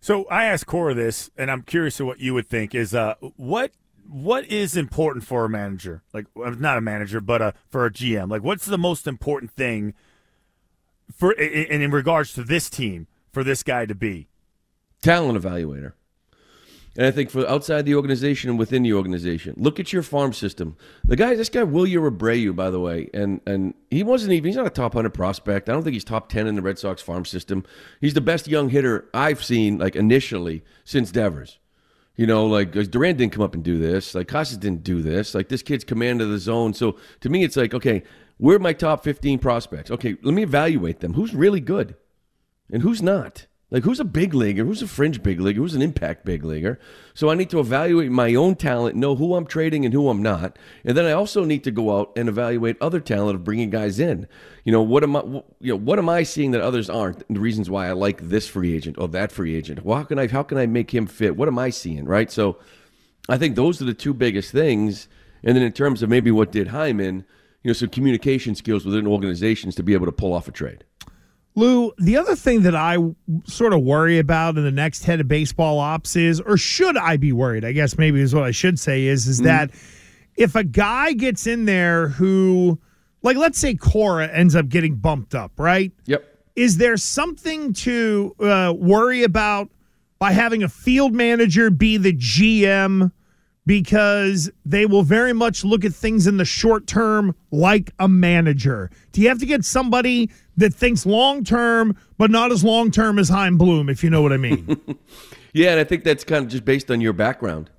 So 0.00 0.24
I 0.24 0.44
asked 0.44 0.66
Cora 0.66 0.94
this, 0.94 1.30
and 1.36 1.50
I'm 1.50 1.62
curious 1.62 1.98
of 2.00 2.06
what 2.06 2.20
you 2.20 2.34
would 2.34 2.48
think. 2.48 2.74
Is 2.74 2.94
uh, 2.94 3.14
what 3.36 3.72
what 4.08 4.44
is 4.46 4.76
important 4.76 5.24
for 5.24 5.44
a 5.44 5.48
manager? 5.48 6.02
Like, 6.12 6.26
not 6.36 6.78
a 6.78 6.80
manager, 6.80 7.20
but 7.20 7.42
a, 7.42 7.54
for 7.68 7.86
a 7.86 7.90
GM. 7.90 8.30
Like, 8.30 8.42
what's 8.42 8.66
the 8.66 8.78
most 8.78 9.06
important 9.06 9.50
thing 9.50 9.94
for 11.12 11.32
and 11.32 11.82
in 11.82 11.90
regards 11.90 12.32
to 12.34 12.44
this 12.44 12.70
team 12.70 13.06
for 13.32 13.42
this 13.42 13.62
guy 13.62 13.86
to 13.86 13.94
be? 13.94 14.28
Talent 15.02 15.40
evaluator. 15.40 15.92
And 16.96 17.06
I 17.06 17.10
think 17.10 17.28
for 17.28 17.46
outside 17.46 17.84
the 17.84 17.94
organization 17.94 18.48
and 18.48 18.58
within 18.58 18.82
the 18.82 18.94
organization, 18.94 19.54
look 19.58 19.78
at 19.78 19.92
your 19.92 20.02
farm 20.02 20.32
system. 20.32 20.76
The 21.04 21.16
guy, 21.16 21.34
this 21.34 21.50
guy 21.50 21.60
Wilyer 21.60 22.10
Abreu, 22.10 22.56
by 22.56 22.70
the 22.70 22.80
way, 22.80 23.10
and 23.12 23.42
and 23.46 23.74
he 23.90 24.02
wasn't 24.02 24.32
even 24.32 24.48
he's 24.48 24.56
not 24.56 24.66
a 24.66 24.70
top 24.70 24.94
hundred 24.94 25.12
prospect. 25.12 25.68
I 25.68 25.72
don't 25.72 25.82
think 25.82 25.92
he's 25.92 26.04
top 26.04 26.30
ten 26.30 26.46
in 26.46 26.54
the 26.54 26.62
Red 26.62 26.78
Sox 26.78 27.02
farm 27.02 27.26
system. 27.26 27.64
He's 28.00 28.14
the 28.14 28.22
best 28.22 28.48
young 28.48 28.70
hitter 28.70 29.10
I've 29.12 29.44
seen, 29.44 29.78
like 29.78 29.94
initially 29.94 30.64
since 30.84 31.10
Devers. 31.10 31.58
You 32.16 32.26
know, 32.26 32.46
like 32.46 32.72
Duran 32.72 33.16
didn't 33.16 33.32
come 33.32 33.42
up 33.42 33.52
and 33.52 33.62
do 33.62 33.78
this. 33.78 34.14
Like 34.14 34.28
Casas 34.28 34.56
didn't 34.56 34.82
do 34.82 35.02
this. 35.02 35.34
Like 35.34 35.48
this 35.48 35.62
kid's 35.62 35.84
command 35.84 36.22
of 36.22 36.30
the 36.30 36.38
zone. 36.38 36.72
So 36.72 36.96
to 37.20 37.28
me, 37.28 37.44
it's 37.44 37.58
like, 37.58 37.74
okay, 37.74 38.04
where 38.38 38.56
are 38.56 38.60
my 38.60 38.72
top 38.72 39.04
fifteen 39.04 39.38
prospects? 39.38 39.90
Okay, 39.90 40.16
let 40.22 40.32
me 40.32 40.42
evaluate 40.42 41.00
them. 41.00 41.12
Who's 41.12 41.34
really 41.34 41.60
good, 41.60 41.94
and 42.72 42.82
who's 42.82 43.02
not? 43.02 43.46
Like 43.68 43.82
who's 43.82 43.98
a 43.98 44.04
big 44.04 44.32
leaguer? 44.32 44.64
Who's 44.64 44.82
a 44.82 44.86
fringe 44.86 45.24
big 45.24 45.40
leaguer? 45.40 45.60
Who's 45.60 45.74
an 45.74 45.82
impact 45.82 46.24
big 46.24 46.44
leaguer? 46.44 46.78
So 47.14 47.30
I 47.30 47.34
need 47.34 47.50
to 47.50 47.58
evaluate 47.58 48.12
my 48.12 48.32
own 48.36 48.54
talent, 48.54 48.94
know 48.94 49.16
who 49.16 49.34
I'm 49.34 49.44
trading 49.44 49.84
and 49.84 49.92
who 49.92 50.08
I'm 50.08 50.22
not, 50.22 50.56
and 50.84 50.96
then 50.96 51.04
I 51.04 51.12
also 51.12 51.44
need 51.44 51.64
to 51.64 51.72
go 51.72 51.98
out 51.98 52.12
and 52.14 52.28
evaluate 52.28 52.76
other 52.80 53.00
talent 53.00 53.34
of 53.34 53.42
bringing 53.42 53.70
guys 53.70 53.98
in. 53.98 54.28
You 54.62 54.70
know 54.70 54.82
what 54.82 55.02
am 55.02 55.16
I? 55.16 55.20
You 55.60 55.72
know 55.72 55.76
what 55.76 55.98
am 55.98 56.08
I 56.08 56.22
seeing 56.22 56.52
that 56.52 56.60
others 56.60 56.88
aren't? 56.88 57.24
And 57.26 57.36
the 57.36 57.40
reasons 57.40 57.68
why 57.68 57.88
I 57.88 57.92
like 57.92 58.28
this 58.28 58.46
free 58.46 58.74
agent 58.74 58.98
or 58.98 59.08
that 59.08 59.32
free 59.32 59.56
agent. 59.56 59.84
Well, 59.84 59.98
how 59.98 60.04
can 60.04 60.18
I? 60.20 60.28
How 60.28 60.44
can 60.44 60.58
I 60.58 60.66
make 60.66 60.94
him 60.94 61.06
fit? 61.06 61.36
What 61.36 61.48
am 61.48 61.58
I 61.58 61.70
seeing? 61.70 62.04
Right. 62.04 62.30
So 62.30 62.58
I 63.28 63.36
think 63.36 63.56
those 63.56 63.82
are 63.82 63.84
the 63.84 63.94
two 63.94 64.14
biggest 64.14 64.52
things. 64.52 65.08
And 65.42 65.56
then 65.56 65.64
in 65.64 65.72
terms 65.72 66.02
of 66.02 66.08
maybe 66.08 66.30
what 66.30 66.52
did 66.52 66.68
Hyman, 66.68 67.24
you 67.64 67.68
know, 67.68 67.72
some 67.72 67.88
communication 67.88 68.54
skills 68.54 68.84
within 68.84 69.08
organizations 69.08 69.74
to 69.74 69.82
be 69.82 69.92
able 69.92 70.06
to 70.06 70.12
pull 70.12 70.32
off 70.32 70.46
a 70.46 70.52
trade. 70.52 70.84
Lou, 71.56 71.90
the 71.96 72.18
other 72.18 72.36
thing 72.36 72.62
that 72.62 72.76
I 72.76 72.98
sort 73.44 73.72
of 73.72 73.82
worry 73.82 74.18
about 74.18 74.58
in 74.58 74.64
the 74.64 74.70
next 74.70 75.04
head 75.04 75.20
of 75.20 75.26
baseball 75.26 75.78
ops 75.78 76.14
is, 76.14 76.38
or 76.38 76.58
should 76.58 76.98
I 76.98 77.16
be 77.16 77.32
worried? 77.32 77.64
I 77.64 77.72
guess 77.72 77.96
maybe 77.96 78.20
is 78.20 78.34
what 78.34 78.44
I 78.44 78.50
should 78.50 78.78
say 78.78 79.06
is, 79.06 79.26
is 79.26 79.38
that 79.40 79.70
if 80.36 80.54
a 80.54 80.62
guy 80.62 81.14
gets 81.14 81.46
in 81.46 81.64
there 81.64 82.08
who, 82.08 82.78
like, 83.22 83.38
let's 83.38 83.58
say 83.58 83.74
Cora 83.74 84.28
ends 84.28 84.54
up 84.54 84.68
getting 84.68 84.96
bumped 84.96 85.34
up, 85.34 85.52
right? 85.56 85.92
Yep. 86.04 86.24
Is 86.56 86.76
there 86.76 86.98
something 86.98 87.72
to 87.72 88.36
uh, 88.38 88.74
worry 88.76 89.22
about 89.22 89.70
by 90.18 90.32
having 90.32 90.62
a 90.62 90.68
field 90.68 91.14
manager 91.14 91.70
be 91.70 91.96
the 91.96 92.12
GM? 92.12 93.12
Because 93.66 94.48
they 94.64 94.86
will 94.86 95.02
very 95.02 95.32
much 95.32 95.64
look 95.64 95.84
at 95.84 95.92
things 95.92 96.26
in 96.26 96.36
the 96.36 96.44
short 96.44 96.86
term 96.86 97.34
like 97.50 97.92
a 97.98 98.06
manager. 98.06 98.90
Do 99.10 99.20
you 99.20 99.28
have 99.28 99.40
to 99.40 99.46
get 99.46 99.64
somebody 99.64 100.30
that 100.56 100.72
thinks 100.72 101.04
long 101.04 101.42
term, 101.42 101.96
but 102.16 102.30
not 102.30 102.52
as 102.52 102.62
long 102.62 102.92
term 102.92 103.18
as 103.18 103.28
Chaim 103.28 103.58
Bloom, 103.58 103.88
if 103.88 104.04
you 104.04 104.10
know 104.10 104.22
what 104.22 104.32
I 104.32 104.36
mean? 104.36 104.80
Yeah, 105.56 105.70
and 105.70 105.80
I 105.80 105.84
think 105.84 106.04
that's 106.04 106.22
kind 106.22 106.44
of 106.44 106.50
just 106.50 106.66
based 106.66 106.90
on 106.90 107.00
your 107.00 107.14
background. 107.14 107.70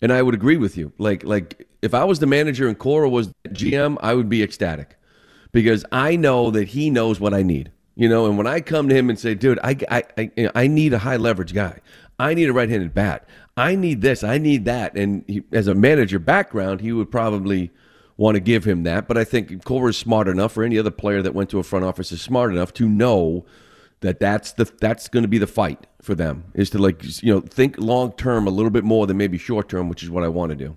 And 0.00 0.10
I 0.10 0.22
would 0.22 0.32
agree 0.32 0.56
with 0.56 0.78
you. 0.78 0.90
Like 0.96 1.22
like 1.22 1.68
if 1.82 1.92
I 1.92 2.02
was 2.04 2.18
the 2.18 2.26
manager 2.26 2.66
and 2.66 2.78
Cora 2.78 3.10
was 3.10 3.28
GM, 3.48 3.98
I 4.00 4.14
would 4.14 4.30
be 4.30 4.42
ecstatic. 4.42 4.96
Because 5.52 5.84
I 5.92 6.16
know 6.16 6.50
that 6.50 6.68
he 6.68 6.88
knows 6.88 7.20
what 7.20 7.34
I 7.34 7.42
need. 7.42 7.72
You 7.94 8.08
know, 8.08 8.24
and 8.24 8.38
when 8.38 8.46
I 8.46 8.62
come 8.62 8.88
to 8.88 8.94
him 8.94 9.10
and 9.10 9.18
say, 9.18 9.34
"Dude, 9.34 9.58
I 9.62 9.76
I 9.90 10.04
I, 10.16 10.50
I 10.54 10.66
need 10.66 10.94
a 10.94 10.98
high 10.98 11.18
leverage 11.18 11.52
guy. 11.52 11.80
I 12.18 12.32
need 12.32 12.48
a 12.48 12.54
right-handed 12.54 12.94
bat. 12.94 13.28
I 13.56 13.76
need 13.76 14.00
this, 14.00 14.22
I 14.24 14.38
need 14.38 14.64
that." 14.64 14.96
And 14.96 15.24
he, 15.26 15.42
as 15.52 15.66
a 15.66 15.74
manager 15.74 16.18
background, 16.18 16.80
he 16.80 16.92
would 16.92 17.10
probably 17.10 17.70
want 18.16 18.34
to 18.34 18.40
give 18.40 18.64
him 18.64 18.82
that, 18.82 19.08
but 19.08 19.16
I 19.16 19.24
think 19.24 19.64
Cora's 19.64 19.96
smart 19.96 20.28
enough 20.28 20.56
or 20.56 20.62
any 20.62 20.78
other 20.78 20.90
player 20.90 21.22
that 21.22 21.34
went 21.34 21.48
to 21.50 21.58
a 21.58 21.62
front 21.62 21.86
office 21.86 22.12
is 22.12 22.20
smart 22.20 22.52
enough 22.52 22.72
to 22.74 22.86
know 22.86 23.46
that 24.00 24.20
that's 24.20 24.52
the 24.52 24.70
that's 24.80 25.08
going 25.08 25.22
to 25.22 25.28
be 25.28 25.38
the 25.38 25.46
fight 25.46 25.86
for 26.02 26.14
them 26.14 26.44
is 26.54 26.70
to 26.70 26.78
like 26.78 27.02
you 27.22 27.32
know 27.32 27.40
think 27.40 27.78
long 27.78 28.12
term 28.12 28.46
a 28.46 28.50
little 28.50 28.70
bit 28.70 28.84
more 28.84 29.06
than 29.06 29.16
maybe 29.16 29.38
short 29.38 29.68
term, 29.68 29.88
which 29.88 30.02
is 30.02 30.10
what 30.10 30.24
I 30.24 30.28
want 30.28 30.50
to 30.50 30.56
do. 30.56 30.76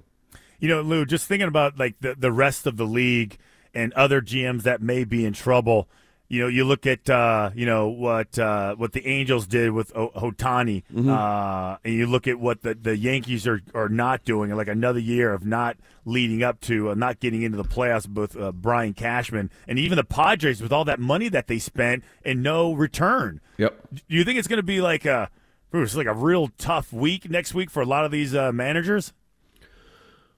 You 0.60 0.70
know, 0.70 0.82
Lou, 0.82 1.06
just 1.06 1.28
thinking 1.28 1.48
about 1.48 1.78
like 1.78 1.96
the, 2.00 2.16
the 2.16 2.32
rest 2.32 2.66
of 2.66 2.78
the 2.78 2.86
league 2.86 3.38
and 3.74 3.92
other 3.94 4.22
GMs 4.22 4.64
that 4.64 4.82
may 4.82 5.04
be 5.04 5.26
in 5.26 5.34
trouble. 5.34 5.90
You 6.34 6.42
know, 6.42 6.48
you 6.48 6.64
look 6.64 6.88
at 6.88 7.08
uh, 7.12 7.52
you 7.54 7.68
know 7.68 7.90
what 7.90 8.40
uh, 8.40 8.74
what 8.74 8.92
the 8.94 9.06
Angels 9.06 9.46
did 9.46 9.70
with 9.70 9.96
o- 9.96 10.10
Ohtani, 10.10 10.82
uh, 11.08 11.78
and 11.86 11.94
you 11.94 12.08
look 12.08 12.28
at 12.28 12.40
what 12.40 12.64
the, 12.64 12.74
the 12.74 12.98
Yankees 12.98 13.46
are, 13.46 13.62
are 13.76 13.88
not 13.88 14.26
doing, 14.26 14.50
like 14.56 14.68
another 14.68 14.98
year 14.98 15.32
of 15.32 15.46
not 15.46 15.78
leading 16.06 16.42
up 16.42 16.60
to 16.62 16.90
uh, 16.90 16.96
not 16.96 17.20
getting 17.20 17.44
into 17.44 17.56
the 17.58 17.64
playoffs 17.64 18.12
with 18.12 18.36
uh, 18.36 18.52
Brian 18.52 18.96
Cashman, 18.96 19.52
and 19.68 19.78
even 19.78 19.96
the 19.96 20.04
Padres 20.04 20.60
with 20.60 20.74
all 20.74 20.86
that 20.86 21.00
money 21.00 21.30
that 21.30 21.46
they 21.46 21.60
spent 21.60 22.04
and 22.26 22.42
no 22.42 22.74
return. 22.74 23.40
Yep. 23.58 23.90
Do 23.94 24.02
you 24.08 24.24
think 24.24 24.40
it's 24.40 24.48
going 24.48 24.58
to 24.58 24.64
be 24.64 24.82
like 24.82 25.06
a 25.06 25.30
Bruce, 25.70 25.96
like 25.96 26.08
a 26.08 26.16
real 26.16 26.48
tough 26.58 26.92
week 26.92 27.30
next 27.30 27.54
week 27.54 27.70
for 27.70 27.84
a 27.84 27.86
lot 27.86 28.06
of 28.06 28.12
these 28.12 28.34
uh, 28.34 28.52
managers? 28.52 29.14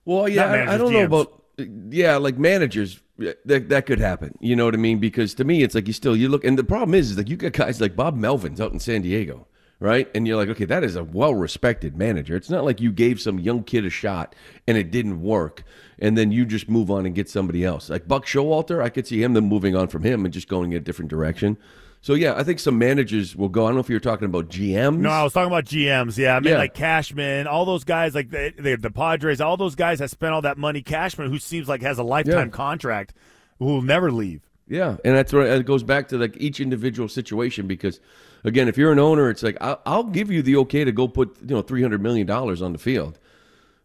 Well, 0.04 0.28
yeah, 0.28 0.52
I, 0.52 0.74
I 0.74 0.78
don't 0.78 0.92
know 0.92 1.06
about 1.06 1.42
yeah, 1.58 2.18
like 2.18 2.38
managers. 2.38 3.00
That 3.46 3.70
that 3.70 3.86
could 3.86 4.00
happen. 4.00 4.38
You 4.42 4.56
know 4.56 4.66
what 4.66 4.74
I 4.74 4.78
mean? 4.78 5.00
Because 5.00 5.34
to 5.36 5.46
me, 5.46 5.64
it's 5.64 5.74
like 5.74 5.88
you 5.88 5.94
still 5.94 6.16
you 6.16 6.28
look, 6.28 6.44
and 6.44 6.60
the 6.60 6.64
problem 6.64 6.94
is, 6.94 7.12
is 7.12 7.18
like 7.18 7.30
you 7.30 7.38
got 7.38 7.54
guys 7.54 7.80
like 7.80 7.96
Bob 7.96 8.16
Melvin's 8.16 8.60
out 8.60 8.74
in 8.74 8.80
San 8.80 9.04
Diego, 9.04 9.48
right? 9.80 10.10
And 10.14 10.28
you're 10.28 10.36
like, 10.36 10.50
okay, 10.50 10.66
that 10.66 10.84
is 10.84 10.98
a 10.98 11.04
well 11.04 11.34
respected 11.34 11.96
manager. 11.96 12.36
It's 12.36 12.50
not 12.50 12.66
like 12.66 12.82
you 12.82 12.92
gave 12.92 13.22
some 13.22 13.40
young 13.40 13.64
kid 13.64 13.86
a 13.86 13.90
shot 13.90 14.36
and 14.68 14.78
it 14.78 14.92
didn't 14.92 15.22
work, 15.22 15.64
and 15.98 16.18
then 16.18 16.32
you 16.32 16.46
just 16.46 16.70
move 16.70 16.92
on 16.92 17.06
and 17.06 17.16
get 17.16 17.30
somebody 17.30 17.64
else. 17.64 17.90
Like 17.90 18.08
Buck 18.08 18.26
Showalter, 18.26 18.84
I 18.84 18.90
could 18.90 19.08
see 19.08 19.24
him 19.24 19.34
then 19.34 19.46
moving 19.46 19.78
on 19.78 19.88
from 19.88 20.04
him 20.04 20.26
and 20.26 20.34
just 20.34 20.50
going 20.50 20.74
in 20.74 20.78
a 20.78 20.82
different 20.82 21.10
direction. 21.10 21.58
So 22.06 22.14
yeah, 22.14 22.36
I 22.38 22.44
think 22.44 22.60
some 22.60 22.78
managers 22.78 23.36
will 23.36 23.50
go. 23.50 23.64
I 23.66 23.70
don't 23.70 23.78
know 23.78 23.82
if 23.82 23.90
you 23.90 23.96
were 23.96 24.00
talking 24.00 24.26
about 24.28 24.48
GMs. 24.48 25.00
No, 25.00 25.10
I 25.10 25.24
was 25.24 25.34
talking 25.34 25.48
about 25.52 25.66
GMs. 25.66 26.20
Yeah, 26.20 26.36
I 26.36 26.40
mean 26.40 26.52
Yeah. 26.52 26.60
like 26.60 26.76
Cashman, 26.76 27.48
all 27.48 27.66
those 27.66 27.84
guys, 27.84 28.14
like 28.14 28.30
the, 28.30 28.54
the 28.60 28.76
the 28.76 28.92
Padres, 28.92 29.42
all 29.42 29.58
those 29.58 29.74
guys 29.74 29.98
that 29.98 30.12
spent 30.12 30.32
all 30.32 30.44
that 30.44 30.60
money. 30.60 30.84
Cashman, 30.84 31.32
who 31.32 31.40
seems 31.40 31.68
like 31.68 31.82
has 31.82 31.98
a 31.98 32.04
lifetime 32.04 32.50
Yeah. 32.50 32.52
contract, 32.52 33.16
who 33.58 33.66
will 33.66 33.82
never 33.82 34.12
leave. 34.12 34.42
Yeah, 34.68 34.98
and 35.04 35.16
that's 35.16 35.34
where 35.34 35.48
it 35.48 35.66
goes 35.66 35.82
back 35.82 36.08
to 36.10 36.20
like 36.20 36.38
each 36.38 36.60
individual 36.60 37.10
situation 37.10 37.66
because, 37.66 38.00
again, 38.44 38.68
if 38.68 38.78
you're 38.78 38.92
an 38.92 39.00
owner, 39.00 39.32
it's 39.32 39.42
like 39.42 39.58
I'll, 39.60 39.82
I'll 39.88 40.04
give 40.04 40.30
you 40.30 40.44
the 40.44 40.58
okay 40.58 40.84
to 40.84 40.92
go 40.92 41.08
put 41.08 41.36
you 41.42 41.56
know 41.56 41.64
three 41.64 41.82
hundred 41.82 42.04
million 42.04 42.28
dollars 42.28 42.62
on 42.62 42.72
the 42.72 42.78
field, 42.78 43.18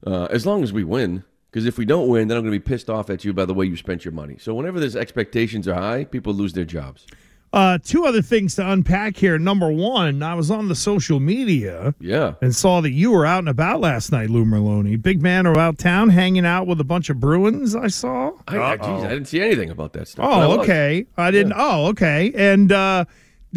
uh, 0.06 0.24
as 0.30 0.44
long 0.44 0.62
as 0.62 0.74
we 0.74 0.84
win. 0.84 1.24
Because 1.50 1.64
if 1.64 1.78
we 1.78 1.86
don't 1.86 2.06
win, 2.06 2.28
then 2.28 2.36
I'm 2.36 2.42
going 2.44 2.52
to 2.52 2.60
be 2.60 2.68
pissed 2.68 2.90
off 2.90 3.08
at 3.08 3.24
you 3.24 3.32
by 3.32 3.46
the 3.46 3.54
way 3.54 3.64
you 3.64 3.78
spent 3.78 4.04
your 4.04 4.12
money. 4.12 4.36
So 4.38 4.52
whenever 4.52 4.78
there's 4.78 4.94
expectations 4.94 5.66
are 5.66 5.74
high, 5.74 6.04
people 6.04 6.34
lose 6.34 6.52
their 6.52 6.66
jobs. 6.66 7.06
Uh, 7.52 7.78
two 7.82 8.04
other 8.06 8.22
things 8.22 8.54
to 8.54 8.70
unpack 8.70 9.16
here. 9.16 9.36
Number 9.36 9.72
one, 9.72 10.22
I 10.22 10.34
was 10.34 10.52
on 10.52 10.68
the 10.68 10.76
social 10.76 11.18
media 11.18 11.94
Yeah, 11.98 12.34
and 12.40 12.54
saw 12.54 12.80
that 12.80 12.90
you 12.92 13.10
were 13.10 13.26
out 13.26 13.40
and 13.40 13.48
about 13.48 13.80
last 13.80 14.12
night, 14.12 14.30
Lou 14.30 14.44
Merloni. 14.44 15.00
Big 15.02 15.20
man 15.20 15.46
about 15.46 15.76
town 15.76 16.10
hanging 16.10 16.46
out 16.46 16.68
with 16.68 16.80
a 16.80 16.84
bunch 16.84 17.10
of 17.10 17.18
Bruins, 17.18 17.74
I 17.74 17.88
saw. 17.88 18.32
I, 18.46 18.56
I, 18.58 18.76
geez, 18.76 18.86
I 19.04 19.08
didn't 19.08 19.24
see 19.26 19.40
anything 19.40 19.70
about 19.70 19.94
that 19.94 20.06
stuff. 20.06 20.24
but 20.24 20.30
I 20.30 20.44
Oh, 20.44 20.60
okay. 20.60 21.06
I 21.16 21.30
didn't. 21.32 21.54
Oh, 21.56 21.86
okay. 21.88 22.32
And 22.36 22.70
uh, 22.70 23.04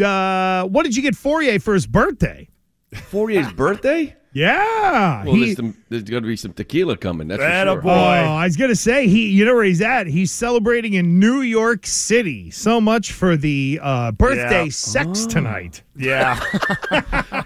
uh, 0.03 0.63
what 0.65 0.83
did 0.83 0.95
you 0.95 1.03
get 1.03 1.13
Fauria 1.13 1.62
for 1.62 1.75
his 1.75 1.85
birthday? 1.85 2.50
Fauria's 2.93 3.51
birthday. 3.55 4.15
Yeah. 4.35 5.23
Well, 5.25 5.35
he- 5.35 5.45
there's, 5.45 5.57
some, 5.57 5.77
there's 5.89 6.03
going 6.03 6.23
to 6.23 6.27
be 6.27 6.35
some 6.35 6.53
tequila 6.53 6.97
coming. 6.97 7.27
That's 7.27 7.41
for 7.43 7.50
sure. 7.73 7.81
boy. 7.81 7.89
Oh, 7.91 7.93
I 8.35 8.45
was 8.45 8.57
gonna 8.57 8.75
say 8.75 9.07
he. 9.07 9.27
You 9.29 9.45
know 9.45 9.53
where 9.53 9.63
he's 9.63 9.81
at? 9.81 10.07
He's 10.07 10.31
celebrating 10.31 10.93
in 10.93 11.19
New 11.19 11.41
York 11.41 11.85
City. 11.85 12.50
So 12.50 12.81
much 12.81 13.12
for 13.12 13.38
the 13.38 13.79
uh, 13.81 14.12
birthday 14.13 14.63
Yeah. 14.65 14.69
sex 14.71 15.27
tonight. 15.27 15.83
Yeah, 15.95 16.35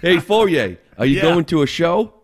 Hey 0.00 0.16
Fauria, 0.16 0.78
are 0.96 1.04
you 1.04 1.16
Yeah. 1.16 1.22
going 1.22 1.44
to 1.46 1.60
a 1.62 1.66
show? 1.66 2.14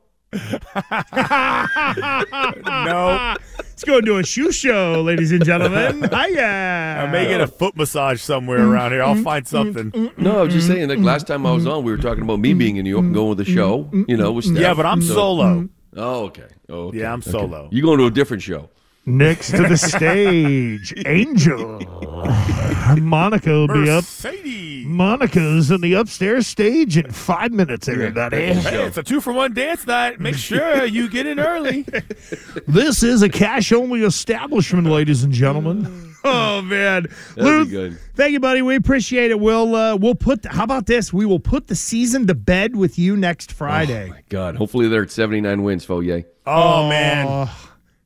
No, 2.64 3.36
Let's 3.74 3.84
go 3.84 4.00
to 4.00 4.18
a 4.18 4.22
shoe 4.24 4.52
show, 4.52 5.02
ladies 5.02 5.32
and 5.32 5.44
gentlemen. 5.44 6.04
Hiya. 6.10 7.02
I 7.02 7.06
may 7.10 7.26
get 7.26 7.40
a 7.40 7.48
foot 7.48 7.76
massage 7.76 8.20
somewhere 8.20 8.64
around 8.64 8.92
here. 8.92 9.02
I'll 9.02 9.20
find 9.22 9.46
something. 9.46 10.12
No, 10.16 10.38
I 10.38 10.42
was 10.42 10.54
just 10.54 10.68
saying. 10.68 10.88
Like 10.88 11.00
last 11.00 11.26
time 11.26 11.44
I 11.44 11.52
was 11.52 11.66
on, 11.66 11.82
we 11.82 11.90
were 11.90 11.98
talking 11.98 12.22
about 12.22 12.38
me 12.38 12.50
mm-hmm. 12.50 12.58
being 12.58 12.76
in 12.76 12.84
New 12.84 12.90
York 12.90 13.04
and 13.04 13.14
going 13.14 13.30
with 13.30 13.38
the 13.38 13.44
show. 13.44 13.90
You 14.06 14.16
know, 14.16 14.32
with 14.32 14.44
Steph. 14.44 14.58
Yeah, 14.58 14.74
but 14.74 14.86
I'm 14.86 15.02
So- 15.02 15.14
solo. 15.14 15.68
Oh, 15.96 16.24
okay. 16.24 16.46
Oh, 16.68 16.74
okay. 16.88 16.98
Yeah, 16.98 17.12
I'm 17.12 17.20
Okay. 17.20 17.30
solo. 17.30 17.68
You 17.70 17.82
going 17.82 17.98
to 17.98 18.06
a 18.06 18.10
different 18.10 18.42
show? 18.42 18.70
Next 19.06 19.50
to 19.50 19.58
the 19.68 19.76
stage, 19.76 20.94
Angel. 21.06 21.78
Monica 22.98 23.50
will 23.50 23.68
be 23.68 23.90
up. 23.90 24.02
Mercedes. 24.04 24.86
Monica's 24.86 25.70
in 25.70 25.82
the 25.82 25.92
upstairs 25.94 26.46
stage 26.46 26.96
in 26.96 27.10
five 27.10 27.52
minutes, 27.52 27.86
everybody. 27.86 28.54
Hey, 28.54 28.84
it's 28.86 28.96
a 28.96 29.02
two 29.02 29.20
for 29.20 29.32
one 29.34 29.52
dance 29.52 29.86
night. 29.86 30.20
Make 30.20 30.36
sure 30.36 30.86
you 30.86 31.10
get 31.10 31.26
in 31.26 31.38
early. 31.38 31.84
This 32.66 33.02
is 33.02 33.22
a 33.22 33.28
cash 33.28 33.72
only 33.72 34.02
establishment, 34.02 34.86
ladies 34.86 35.22
and 35.22 35.32
gentlemen. 35.32 36.10
Oh 36.26 36.62
man, 36.62 37.06
Lou, 37.36 37.66
be 37.66 37.70
good. 37.70 37.98
thank 38.14 38.32
you, 38.32 38.40
buddy. 38.40 38.62
We 38.62 38.76
appreciate 38.76 39.30
it. 39.30 39.38
We'll 39.38 39.74
uh, 39.76 39.94
we'll 39.96 40.14
put. 40.14 40.40
The, 40.40 40.48
how 40.48 40.64
about 40.64 40.86
this? 40.86 41.12
We 41.12 41.26
will 41.26 41.38
put 41.38 41.66
the 41.66 41.74
season 41.76 42.26
to 42.28 42.34
bed 42.34 42.74
with 42.76 42.98
you 42.98 43.14
next 43.14 43.52
Friday. 43.52 44.08
My 44.08 44.22
God, 44.30 44.56
hopefully 44.56 44.88
they're 44.88 45.02
at 45.02 45.10
79 45.10 45.62
wins, 45.62 45.84
Foye. 45.84 46.24
Oh, 46.46 46.88
man. 46.88 47.50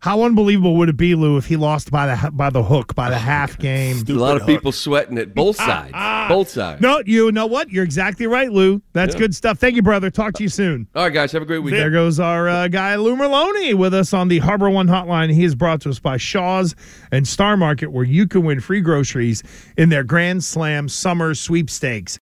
How 0.00 0.22
unbelievable 0.22 0.76
would 0.76 0.88
it 0.88 0.96
be, 0.96 1.16
Lou, 1.16 1.38
if 1.38 1.46
he 1.46 1.56
lost 1.56 1.90
by 1.90 2.06
the 2.06 2.30
by 2.30 2.50
the 2.50 2.62
hook 2.62 2.94
by 2.94 3.10
the 3.10 3.18
half 3.18 3.58
game? 3.58 4.04
A 4.08 4.12
lot 4.12 4.40
of 4.40 4.46
people 4.46 4.70
sweating 4.70 5.18
it, 5.18 5.34
both 5.34 5.56
sides, 5.56 5.92
both 6.28 6.48
sides. 6.48 6.80
No, 6.80 7.02
you 7.04 7.32
know 7.32 7.46
what? 7.46 7.70
You're 7.70 7.82
exactly 7.82 8.28
right, 8.28 8.50
Lou. 8.50 8.80
That's 8.92 9.16
good 9.16 9.34
stuff. 9.34 9.58
Thank 9.58 9.74
you, 9.74 9.82
brother. 9.82 10.08
Talk 10.08 10.34
to 10.34 10.44
you 10.44 10.48
soon. 10.48 10.86
All 10.94 11.02
right, 11.02 11.12
guys, 11.12 11.32
have 11.32 11.42
a 11.42 11.44
great 11.46 11.58
week. 11.58 11.74
There 11.74 11.90
goes 11.90 12.20
our 12.20 12.48
uh, 12.48 12.68
guy 12.68 12.94
Lou 12.94 13.16
Merloni 13.16 13.74
with 13.74 13.92
us 13.92 14.14
on 14.14 14.28
the 14.28 14.38
Harbor 14.38 14.70
One 14.70 14.86
Hotline. 14.86 15.32
He 15.32 15.42
is 15.42 15.56
brought 15.56 15.80
to 15.80 15.90
us 15.90 15.98
by 15.98 16.16
Shaw's 16.16 16.76
and 17.10 17.26
Star 17.26 17.56
Market, 17.56 17.88
where 17.88 18.04
you 18.04 18.28
can 18.28 18.44
win 18.44 18.60
free 18.60 18.80
groceries 18.80 19.42
in 19.76 19.88
their 19.88 20.04
Grand 20.04 20.44
Slam 20.44 20.88
Summer 20.88 21.34
Sweepstakes. 21.34 22.16